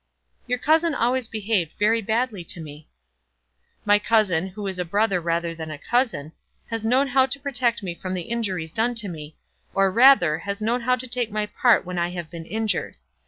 "Your 0.47 0.57
cousin 0.57 0.95
always 0.95 1.27
behaved 1.27 1.73
very 1.77 2.01
badly 2.01 2.43
to 2.45 2.59
me." 2.59 2.87
"My 3.85 3.99
cousin, 3.99 4.47
who 4.47 4.65
is 4.65 4.79
a 4.79 4.83
brother 4.83 5.21
rather 5.21 5.53
than 5.53 5.69
a 5.69 5.77
cousin, 5.77 6.31
has 6.71 6.83
known 6.83 7.05
how 7.09 7.27
to 7.27 7.39
protect 7.39 7.83
me 7.83 7.93
from 7.93 8.15
the 8.15 8.23
injuries 8.23 8.71
done 8.73 8.95
to 8.95 9.07
me, 9.07 9.35
or, 9.75 9.91
rather, 9.91 10.39
has 10.39 10.59
known 10.59 10.81
how 10.81 10.95
to 10.95 11.05
take 11.07 11.29
my 11.31 11.45
part 11.45 11.85
when 11.85 11.99
I 11.99 12.09
have 12.09 12.31
been 12.31 12.45
injured. 12.47 12.95